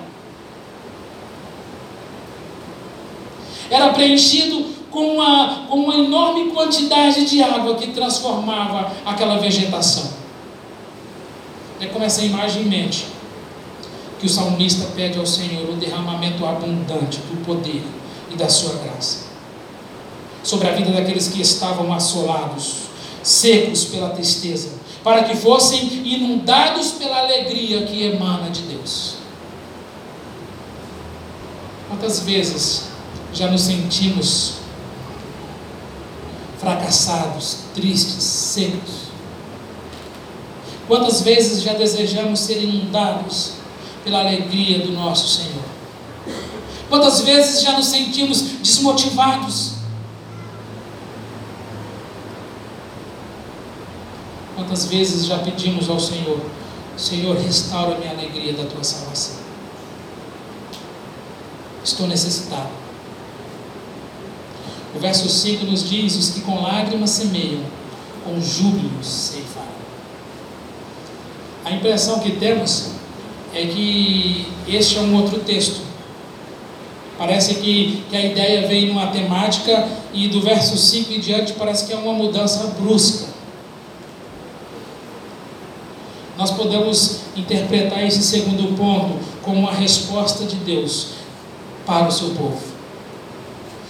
[3.71, 10.09] Era preenchido com uma, com uma enorme quantidade de água que transformava aquela vegetação.
[11.81, 13.07] É com essa imagem em mente
[14.21, 17.83] que o salmista pede ao Senhor o derramamento abundante do poder
[18.31, 19.25] e da sua graça
[20.45, 22.85] sobre a vida daqueles que estavam assolados,
[23.23, 24.69] secos pela tristeza,
[25.03, 29.15] para que fossem inundados pela alegria que emana de Deus.
[31.89, 32.85] Quantas vezes
[33.33, 34.64] já nos sentimos
[36.65, 39.05] fracassados, tristes, secos?
[40.89, 43.53] Quantas vezes já desejamos ser inundados
[44.03, 45.65] pela alegria do nosso Senhor?
[46.89, 49.75] Quantas vezes já nos sentimos desmotivados?
[54.55, 56.41] Quantas vezes já pedimos ao Senhor,
[56.97, 59.37] Senhor, restaura-me a alegria da tua salvação.
[61.83, 62.84] Estou necessitado.
[64.95, 67.61] O verso 5 nos diz: os que com lágrimas semeiam,
[68.25, 69.69] com júbilo ceifarão.
[71.65, 72.91] A impressão que temos
[73.53, 75.81] é que este é um outro texto.
[77.17, 81.87] Parece que, que a ideia veio numa temática e do verso 5 em diante parece
[81.87, 83.27] que é uma mudança brusca.
[86.37, 91.11] Nós podemos interpretar esse segundo ponto como uma resposta de Deus
[91.87, 92.74] para o seu povo.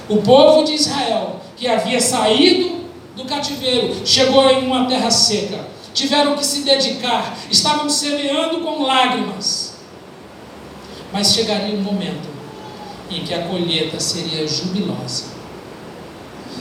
[0.09, 2.85] O povo de Israel, que havia saído
[3.17, 9.75] do cativeiro, chegou em uma terra seca, tiveram que se dedicar, estavam semeando com lágrimas.
[11.13, 12.29] Mas chegaria um momento
[13.11, 15.27] em que a colheita seria jubilosa.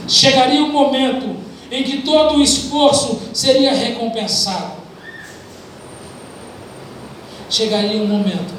[0.08, 1.36] Chegaria um momento
[1.72, 4.84] em que todo o esforço seria recompensado
[7.54, 8.52] chegaria um momento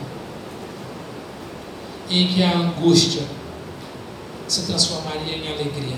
[2.09, 3.23] em que a angústia
[4.49, 5.97] se transformaria em alegria.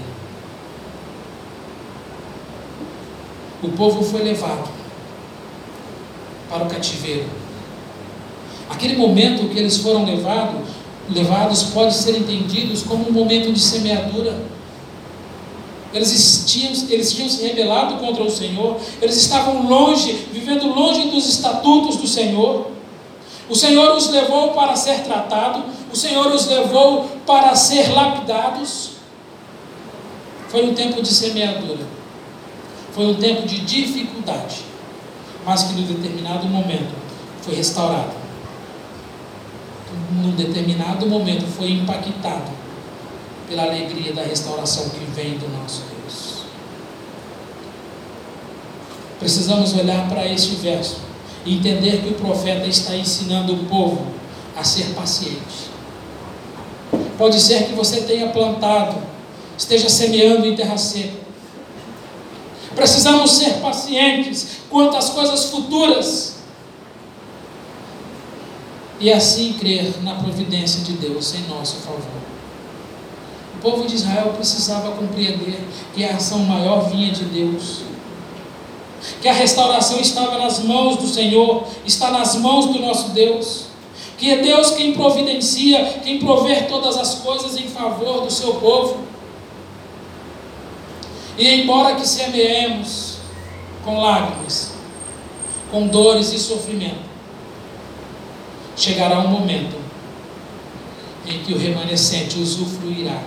[3.62, 4.68] O povo foi levado
[6.48, 7.26] para o cativeiro.
[8.68, 10.68] Aquele momento que eles foram levados,
[11.08, 14.36] levados pode ser entendidos como um momento de semeadura.
[15.92, 21.28] Eles tinham, eles tinham se rebelado contra o Senhor, eles estavam longe, vivendo longe dos
[21.28, 22.75] estatutos do Senhor.
[23.48, 28.92] O Senhor os levou para ser tratado, o Senhor os levou para ser lapidados.
[30.48, 31.84] Foi um tempo de semeadura,
[32.92, 34.64] foi um tempo de dificuldade,
[35.44, 36.94] mas que num determinado momento
[37.42, 38.26] foi restaurado.
[40.12, 42.50] Num determinado momento foi impactado
[43.48, 46.42] pela alegria da restauração que vem do nosso Deus.
[49.20, 51.05] Precisamos olhar para este verso
[51.46, 54.06] entender que o profeta está ensinando o povo
[54.56, 55.70] a ser paciente.
[57.16, 59.00] Pode ser que você tenha plantado,
[59.56, 61.26] esteja semeando em terra seca.
[62.74, 66.36] Precisamos ser pacientes quanto às coisas futuras.
[68.98, 72.02] E assim crer na providência de Deus em nosso favor.
[73.56, 75.58] O povo de Israel precisava compreender
[75.94, 77.80] que a ação maior vinha de Deus
[79.20, 83.66] que a restauração estava nas mãos do Senhor, está nas mãos do nosso Deus,
[84.18, 89.00] que é Deus quem providencia, quem prover todas as coisas em favor do seu povo.
[91.38, 93.16] E embora que semeemos
[93.84, 94.72] com lágrimas,
[95.70, 97.06] com dores e sofrimento,
[98.76, 99.76] chegará um momento
[101.26, 103.20] em que o remanescente usufruirá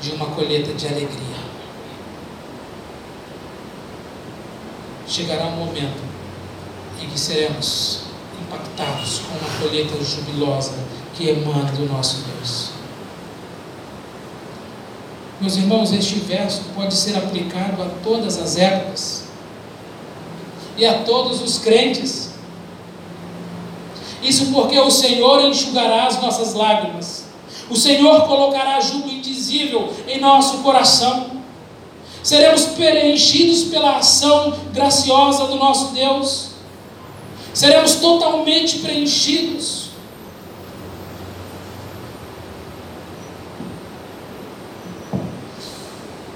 [0.00, 1.35] de uma colheita de alegria.
[5.08, 6.02] Chegará um momento
[7.00, 8.00] em que seremos
[8.40, 10.74] impactados com uma colheita jubilosa
[11.14, 12.70] que emana do nosso Deus.
[15.40, 19.24] Meus irmãos, este verso pode ser aplicado a todas as épocas
[20.78, 22.30] e a todos os crentes.
[24.22, 27.26] Isso porque o Senhor enxugará as nossas lágrimas.
[27.68, 31.35] O Senhor colocará júbilo indizível em nosso coração.
[32.26, 36.48] Seremos preenchidos pela ação graciosa do nosso Deus.
[37.54, 39.90] Seremos totalmente preenchidos.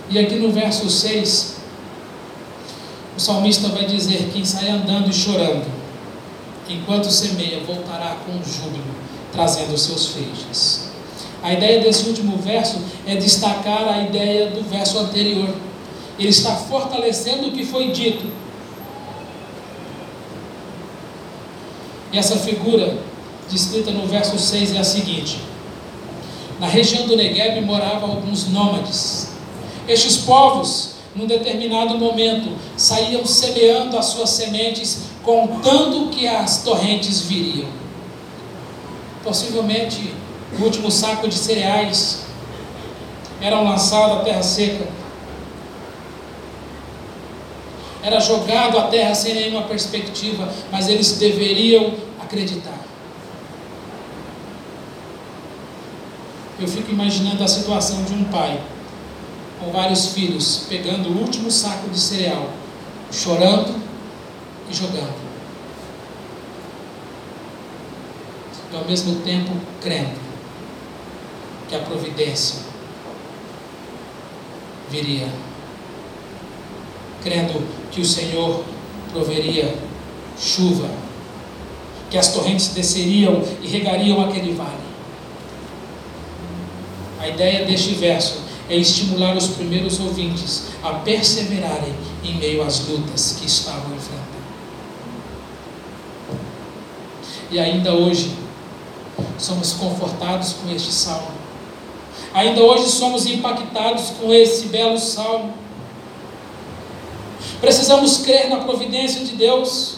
[0.08, 1.56] E aqui no verso 6,
[3.16, 5.66] o salmista vai dizer: Quem sai andando e chorando,
[6.68, 8.94] enquanto semeia, voltará com júbilo,
[9.32, 10.88] trazendo os seus feixes.
[11.42, 15.52] A ideia desse último verso é destacar a ideia do verso anterior.
[16.20, 18.30] Ele está fortalecendo o que foi dito.
[22.12, 22.98] Essa figura
[23.48, 25.40] descrita no verso 6 é a seguinte:
[26.60, 29.30] Na região do Negueb moravam alguns nômades.
[29.88, 37.68] Estes povos num determinado momento, saíam semeando as suas sementes, contando que as torrentes viriam.
[39.24, 40.14] Possivelmente,
[40.58, 42.22] o último saco de cereais
[43.40, 44.99] era lançado à terra seca.
[48.02, 52.78] Era jogado à terra sem nenhuma perspectiva, mas eles deveriam acreditar.
[56.58, 58.60] Eu fico imaginando a situação de um pai
[59.58, 62.50] com vários filhos, pegando o último saco de cereal,
[63.12, 63.74] chorando
[64.70, 65.20] e jogando.
[68.72, 70.18] E ao mesmo tempo crendo
[71.68, 72.60] que a providência
[74.90, 75.28] viria.
[77.22, 78.64] Crendo que o Senhor
[79.12, 79.76] proveria
[80.38, 80.88] chuva,
[82.10, 84.90] que as torrentes desceriam e regariam aquele vale.
[87.20, 88.38] A ideia deste verso
[88.68, 94.30] é estimular os primeiros ouvintes a perseverarem em meio às lutas que estavam enfrentando.
[97.50, 98.30] E ainda hoje,
[99.36, 101.40] somos confortados com este salmo.
[102.32, 105.54] Ainda hoje somos impactados com esse belo salmo.
[107.60, 109.96] Precisamos crer na providência de Deus.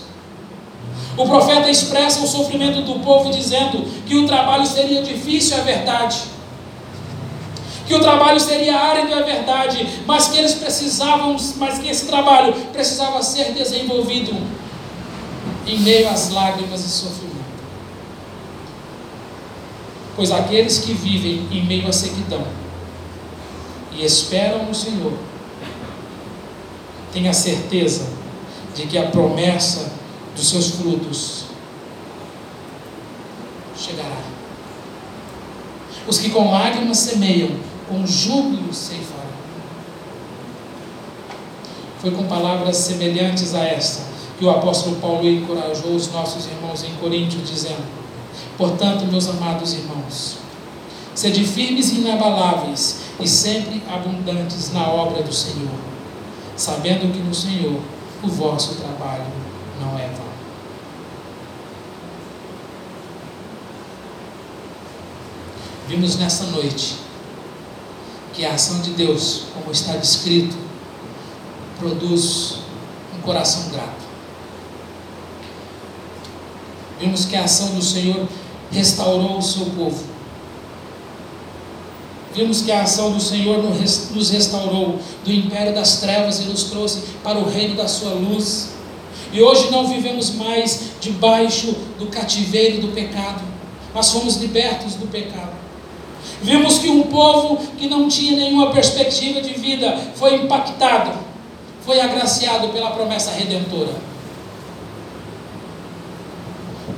[1.16, 6.32] O profeta expressa o sofrimento do povo dizendo que o trabalho seria difícil, é verdade
[7.92, 12.54] que o trabalho seria árido, é verdade, mas que eles precisavam, mas que esse trabalho
[12.72, 14.34] precisava ser desenvolvido
[15.66, 17.32] em meio às lágrimas e sofrimento.
[20.16, 22.46] Pois aqueles que vivem em meio à sequidão
[23.92, 25.12] e esperam no Senhor,
[27.12, 28.06] têm a certeza
[28.74, 29.92] de que a promessa
[30.34, 31.44] dos seus frutos
[33.76, 34.22] chegará.
[36.06, 37.50] Os que com lágrimas semeiam,
[37.88, 39.22] com júbilo ceifará.
[42.00, 46.92] Foi com palavras semelhantes a esta que o apóstolo Paulo encorajou os nossos irmãos em
[46.94, 47.84] Coríntio, dizendo:
[48.58, 50.38] Portanto, meus amados irmãos,
[51.14, 55.70] sede firmes e inabaláveis e sempre abundantes na obra do Senhor,
[56.56, 57.80] sabendo que no Senhor
[58.22, 59.24] o vosso trabalho
[59.80, 60.32] não é vão.
[65.88, 66.96] Vimos nessa noite
[68.32, 70.56] que a ação de Deus, como está descrito,
[71.78, 72.58] produz
[73.16, 74.02] um coração grato.
[76.98, 78.28] Vimos que a ação do Senhor
[78.70, 80.11] restaurou o seu povo.
[82.34, 87.02] Vimos que a ação do Senhor nos restaurou do império das trevas e nos trouxe
[87.22, 88.70] para o reino da sua luz.
[89.32, 93.42] E hoje não vivemos mais debaixo do cativeiro do pecado,
[93.94, 95.52] mas fomos libertos do pecado.
[96.42, 101.12] Vimos que um povo que não tinha nenhuma perspectiva de vida foi impactado,
[101.84, 103.94] foi agraciado pela promessa redentora.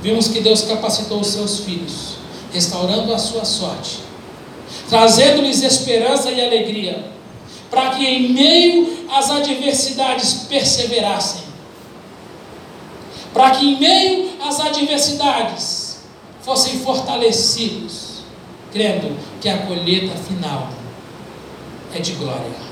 [0.01, 2.15] Vimos que Deus capacitou os seus filhos,
[2.53, 4.04] restaurando a sua sorte,
[4.89, 7.05] trazendo-lhes esperança e alegria,
[7.69, 11.41] para que em meio às adversidades perseverassem,
[13.33, 15.99] para que em meio às adversidades
[16.41, 18.05] fossem fortalecidos
[18.75, 20.69] crendo que a colheita final
[21.95, 22.65] é de glória.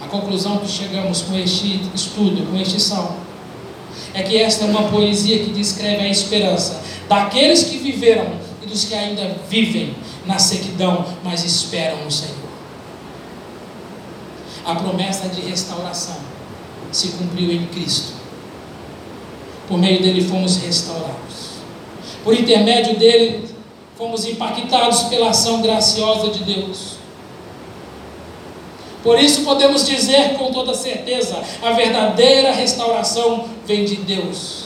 [0.00, 3.16] A conclusão que chegamos com este estudo, com este salmo,
[4.14, 8.32] é que esta é uma poesia que descreve a esperança daqueles que viveram
[8.62, 9.94] e dos que ainda vivem
[10.24, 12.34] na sequidão, mas esperam no Senhor.
[14.64, 16.16] A promessa de restauração
[16.90, 18.14] se cumpriu em Cristo.
[19.68, 21.56] Por meio dele fomos restaurados.
[22.24, 23.48] Por intermédio dele,
[23.96, 26.96] fomos impactados pela ação graciosa de Deus.
[29.02, 34.65] Por isso podemos dizer com toda certeza: a verdadeira restauração vem de Deus.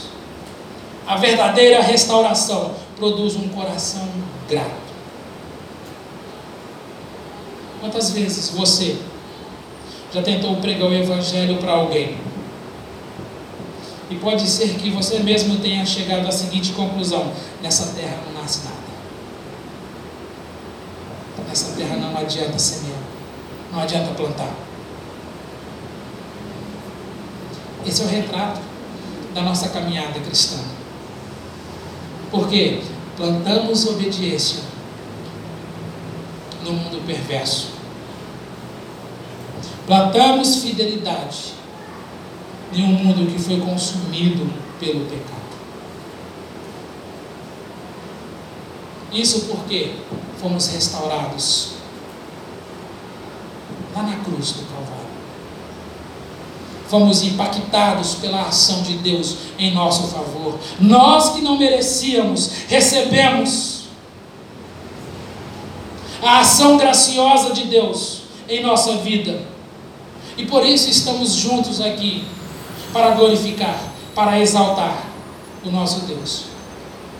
[1.10, 4.08] A verdadeira restauração produz um coração
[4.48, 4.70] grato.
[7.80, 8.96] Quantas vezes você
[10.14, 12.16] já tentou pregar o Evangelho para alguém?
[14.08, 18.60] E pode ser que você mesmo tenha chegado à seguinte conclusão: nessa terra não nasce
[18.62, 18.76] nada.
[21.48, 23.02] Nessa terra não adianta semear.
[23.72, 24.54] Não adianta plantar.
[27.84, 28.60] Esse é o retrato
[29.34, 30.69] da nossa caminhada cristã.
[32.30, 32.82] Porque
[33.16, 34.60] plantamos obediência
[36.62, 37.68] no mundo perverso.
[39.86, 41.54] Plantamos fidelidade
[42.72, 45.40] em um mundo que foi consumido pelo pecado.
[49.12, 49.96] Isso porque
[50.40, 51.72] fomos restaurados
[53.94, 54.99] lá na cruz do Calvário.
[56.90, 60.58] Fomos impactados pela ação de Deus em nosso favor.
[60.80, 63.84] Nós que não merecíamos, recebemos
[66.20, 69.40] a ação graciosa de Deus em nossa vida.
[70.36, 72.24] E por isso estamos juntos aqui
[72.92, 73.78] para glorificar,
[74.12, 75.04] para exaltar
[75.64, 76.46] o nosso Deus.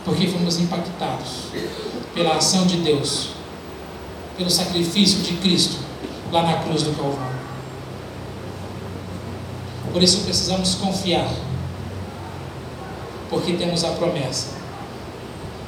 [0.03, 1.45] Porque fomos impactados
[2.13, 3.29] pela ação de Deus,
[4.37, 5.77] pelo sacrifício de Cristo
[6.29, 7.30] lá na cruz do Calvário.
[9.91, 11.29] Por isso precisamos confiar,
[13.29, 14.47] porque temos a promessa,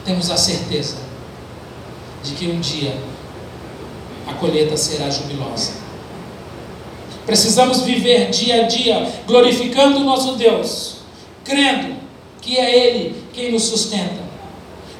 [0.06, 0.98] temos a certeza
[2.24, 2.98] de que um dia
[4.28, 5.74] a colheita será jubilosa.
[7.26, 10.98] Precisamos viver dia a dia glorificando o nosso Deus,
[11.44, 11.96] crendo
[12.42, 14.22] que é Ele quem nos sustenta,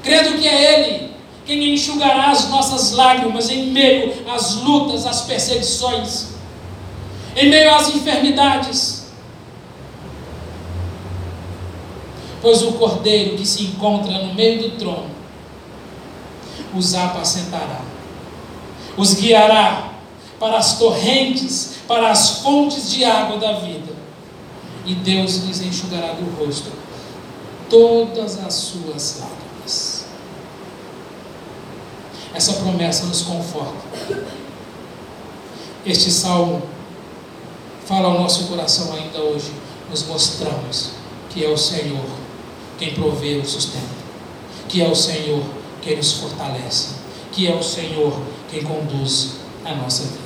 [0.02, 1.14] crendo que é Ele
[1.46, 6.28] quem enxugará as nossas lágrimas em meio às lutas, às perseguições,
[7.36, 9.03] em meio às enfermidades.
[12.44, 15.10] Pois o cordeiro que se encontra no meio do trono
[16.76, 17.80] os apacentará,
[18.98, 19.94] os guiará
[20.38, 23.94] para as torrentes, para as fontes de água da vida,
[24.86, 26.70] e Deus lhes enxugará do rosto
[27.70, 30.06] todas as suas lágrimas.
[32.34, 33.86] Essa promessa nos conforta.
[35.86, 36.62] Este salmo
[37.86, 39.54] fala ao nosso coração ainda hoje.
[39.90, 40.92] Nos mostramos
[41.30, 42.23] que é o Senhor
[42.84, 43.96] quem provê o sustento,
[44.68, 45.42] que é o Senhor
[45.82, 46.96] quem nos fortalece,
[47.32, 50.20] que é o Senhor quem conduz a nossa vida.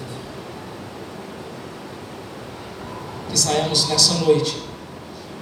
[3.30, 4.58] Que saiamos nessa noite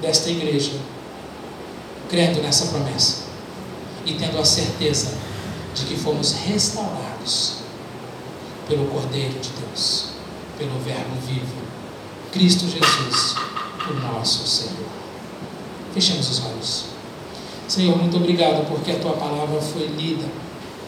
[0.02, 0.74] desta igreja
[2.10, 3.24] crendo nessa promessa
[4.06, 5.18] e tendo a certeza
[5.74, 7.60] de que fomos restaurados
[8.68, 10.10] pelo Cordeiro de Deus,
[10.58, 11.56] pelo Verbo vivo,
[12.34, 13.36] Cristo Jesus,
[13.90, 14.90] o nosso Senhor.
[15.94, 16.95] Fechemos os olhos.
[17.68, 20.26] Senhor, muito obrigado porque a tua palavra foi lida,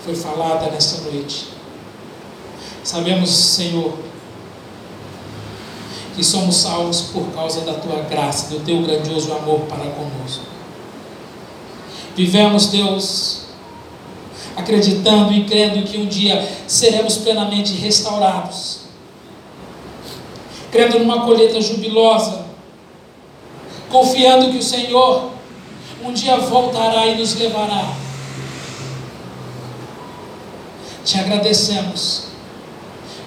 [0.05, 1.47] foi falada nesta noite.
[2.83, 3.93] Sabemos, Senhor,
[6.15, 10.45] que somos salvos por causa da tua graça, do teu grandioso amor para conosco.
[12.15, 13.41] Vivemos, Deus,
[14.55, 18.81] acreditando e crendo que um dia seremos plenamente restaurados,
[20.71, 22.45] crendo numa colheita jubilosa,
[23.89, 25.36] confiando que o Senhor
[26.07, 27.93] um dia voltará e nos levará.
[31.03, 32.27] Te agradecemos,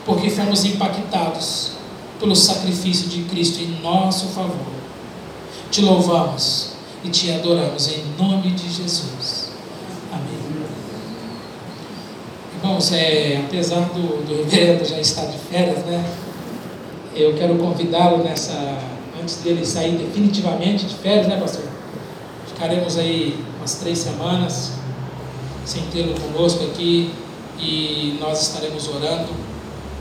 [0.04, 1.72] porque fomos impactados
[2.18, 4.72] pelo sacrifício de Cristo em nosso favor.
[5.70, 6.72] Te louvamos
[7.04, 9.50] e te adoramos em nome de Jesus.
[12.62, 16.04] Irmãos, é, apesar do, do reverendo já estar de férias, né?
[17.16, 18.78] Eu quero convidá-lo nessa,
[19.18, 21.69] antes dele sair definitivamente de férias, né, pastor?
[22.60, 24.72] Ficaremos aí umas três semanas
[25.64, 27.10] sem tê-lo conosco aqui
[27.58, 29.30] e nós estaremos orando,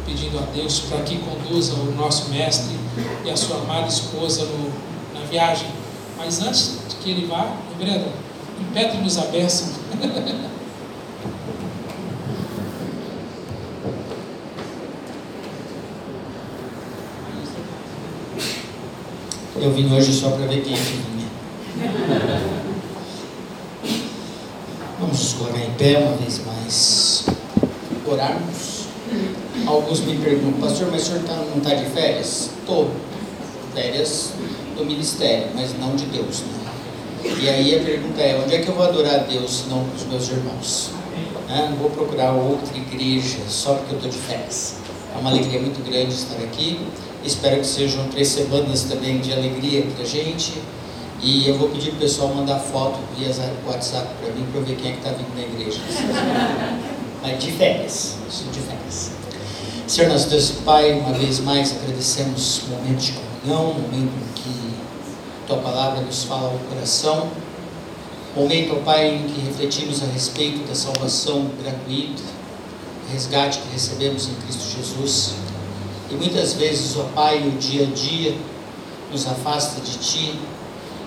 [0.06, 2.76] pedindo a Deus para que conduza o nosso mestre
[3.24, 4.74] e a sua amada esposa no,
[5.18, 5.70] na viagem.
[6.18, 8.10] Mas antes de que ele vá, reverendo,
[8.60, 9.70] impetre-nos a bênção.
[19.56, 21.19] Eu vim hoje só para ver quem é.
[25.00, 27.26] Vamos nos colocar em pé uma vez mais.
[28.06, 28.86] Orarmos.
[29.66, 32.50] Alguns me perguntam, pastor, mas o senhor tá, não está de férias?
[32.60, 32.90] Estou.
[33.74, 34.32] Férias
[34.76, 36.42] do ministério, mas não de Deus.
[36.42, 37.34] Né?
[37.42, 39.96] E aí a pergunta é, onde é que eu vou adorar a Deus, não com
[39.96, 40.92] os meus irmãos?
[41.50, 41.68] né?
[41.70, 44.76] não vou procurar outra igreja só porque eu estou de férias.
[45.16, 46.80] É uma alegria muito grande estar aqui.
[47.26, 50.54] Espero que sejam três semanas também de alegria para a gente.
[51.22, 53.30] E eu vou pedir para o pessoal mandar foto via
[53.68, 55.80] WhatsApp para mim para ver quem é que está vindo na igreja.
[57.22, 59.12] Mas de férias, estou de férias.
[59.86, 64.34] Senhor nosso Deus Pai, uma vez mais agradecemos o momento de comunhão, o momento em
[64.34, 64.74] que
[65.46, 67.28] Tua palavra nos fala ao coração.
[68.34, 72.24] Momento, ó Pai, em que refletimos a respeito da salvação gratuita,
[73.12, 75.34] resgate que recebemos em Cristo Jesus.
[76.10, 78.38] E muitas vezes, ó Pai, o dia a dia
[79.12, 80.40] nos afasta de Ti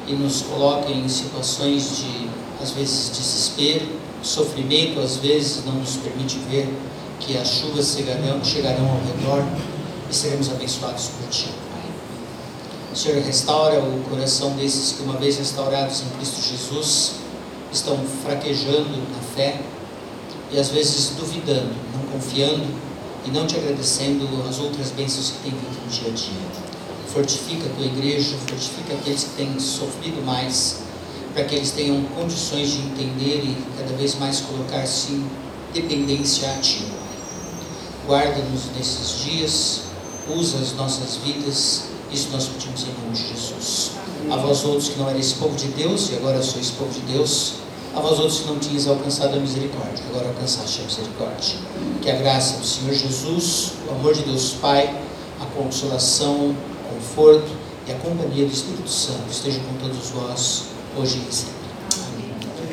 [0.07, 2.28] e nos coloca em situações de,
[2.61, 3.86] às vezes, desespero,
[4.22, 6.68] sofrimento, às vezes não nos permite ver
[7.20, 9.44] que as chuvas chegarão, chegarão ao redor
[10.11, 11.48] e seremos abençoados por Ti.
[12.94, 17.12] Senhor, restaura o coração desses que, uma vez restaurados em Cristo Jesus,
[17.72, 19.61] estão fraquejando na fé
[20.50, 22.66] e às vezes duvidando, não confiando
[23.24, 26.61] e não te agradecendo as outras bênçãos que têm vindo no dia a dia.
[27.12, 30.80] Fortifica a tua igreja, fortifica aqueles que têm sofrido mais,
[31.34, 35.30] para que eles tenham condições de entender e cada vez mais colocar-se em
[35.74, 36.84] dependência a ti.
[38.06, 39.82] Guarda-nos nesses dias,
[40.28, 43.92] usa as nossas vidas isso nós pedimos em nome de Jesus.
[44.30, 47.54] A vós outros que não erais povo de Deus e agora sois povo de Deus,
[47.94, 51.56] a vós outros que não tinhas alcançado a misericórdia, agora alcançaste a misericórdia.
[52.02, 54.94] Que a graça do Senhor Jesus, o amor de Deus Pai,
[55.40, 56.54] a consolação,
[57.12, 57.50] conforto
[57.86, 60.64] e a companhia do Espírito Santo estejam com todos vós,
[60.96, 61.54] hoje e sempre.
[62.08, 62.30] Amém.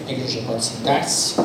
[0.08, 1.36] A igreja pode sentar-se.